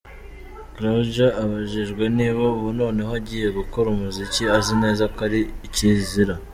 [0.73, 6.33] Croidja abajijwe niba ubu noneho agiye gukora umuziki azi neza ko ari ikizira.